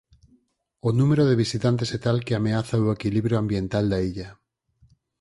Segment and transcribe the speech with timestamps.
[0.87, 4.29] O número de visitantes é tal que ameaza o equilibrio ambiental da illa.